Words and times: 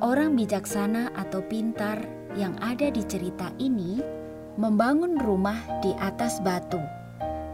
orang 0.00 0.32
bijaksana 0.34 1.12
atau 1.12 1.44
pintar 1.44 2.00
yang 2.34 2.56
ada 2.64 2.88
di 2.88 3.04
cerita 3.04 3.52
ini 3.60 4.00
membangun 4.56 5.20
rumah 5.20 5.60
di 5.84 5.92
atas 6.00 6.40
batu. 6.40 6.80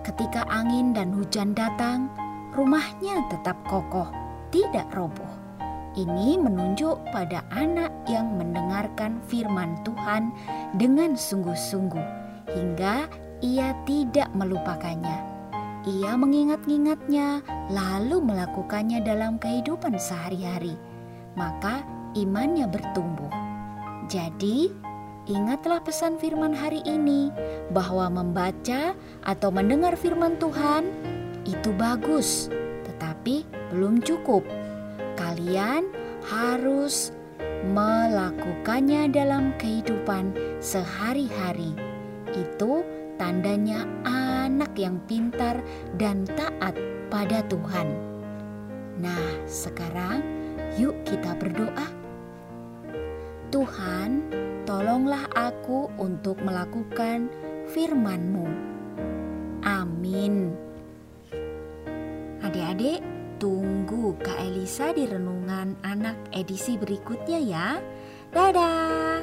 Ketika 0.06 0.46
angin 0.46 0.94
dan 0.94 1.10
hujan 1.10 1.52
datang, 1.52 2.08
rumahnya 2.54 3.26
tetap 3.28 3.58
kokoh, 3.66 4.08
tidak 4.54 4.86
roboh. 4.94 5.34
Ini 5.94 6.38
menunjuk 6.38 6.98
pada 7.14 7.46
anak 7.54 7.90
yang 8.10 8.34
mendengarkan 8.34 9.22
firman 9.30 9.78
Tuhan 9.86 10.34
dengan 10.74 11.14
sungguh-sungguh, 11.14 12.08
hingga 12.50 13.06
ia 13.38 13.70
tidak 13.86 14.26
melupakannya. 14.34 15.33
Ia 15.84 16.16
mengingat-ingatnya, 16.16 17.44
lalu 17.68 18.24
melakukannya 18.24 19.04
dalam 19.04 19.36
kehidupan 19.36 20.00
sehari-hari, 20.00 20.80
maka 21.36 21.84
imannya 22.16 22.64
bertumbuh. 22.64 23.28
Jadi, 24.08 24.72
ingatlah 25.28 25.84
pesan 25.84 26.16
firman 26.16 26.56
hari 26.56 26.80
ini 26.88 27.28
bahwa 27.68 28.08
membaca 28.08 28.96
atau 29.28 29.52
mendengar 29.52 29.92
firman 30.00 30.40
Tuhan 30.40 30.88
itu 31.44 31.68
bagus, 31.76 32.48
tetapi 32.88 33.44
belum 33.68 34.00
cukup. 34.00 34.40
Kalian 35.20 35.84
harus 36.24 37.12
melakukannya 37.76 39.12
dalam 39.12 39.52
kehidupan 39.60 40.32
sehari-hari. 40.64 41.76
Itu 42.32 42.88
tandanya 43.20 43.84
anak 44.64 44.80
yang 44.80 44.96
pintar 45.04 45.60
dan 46.00 46.24
taat 46.24 46.72
pada 47.12 47.44
Tuhan. 47.52 47.84
Nah, 48.96 49.44
sekarang 49.44 50.24
yuk 50.80 50.96
kita 51.04 51.36
berdoa. 51.36 51.84
Tuhan, 53.52 54.24
tolonglah 54.64 55.28
aku 55.36 55.92
untuk 56.00 56.40
melakukan 56.40 57.28
firman-Mu. 57.76 58.48
Amin. 59.68 60.56
Adik-adik, 62.40 63.04
tunggu 63.36 64.16
Kak 64.24 64.40
Elisa 64.48 64.96
di 64.96 65.04
renungan 65.04 65.76
anak 65.84 66.16
edisi 66.32 66.80
berikutnya 66.80 67.36
ya. 67.36 67.68
Dadah. 68.32 69.20